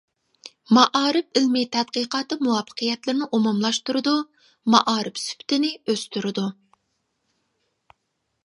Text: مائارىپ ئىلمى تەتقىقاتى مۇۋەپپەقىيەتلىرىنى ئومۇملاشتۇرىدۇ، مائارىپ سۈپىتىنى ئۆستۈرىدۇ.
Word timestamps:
مائارىپ 0.77 1.37
ئىلمى 1.41 1.61
تەتقىقاتى 1.75 2.37
مۇۋەپپەقىيەتلىرىنى 2.47 3.27
ئومۇملاشتۇرىدۇ، 3.37 4.15
مائارىپ 4.77 5.23
سۈپىتىنى 5.25 5.71
ئۆستۈرىدۇ. 5.93 6.51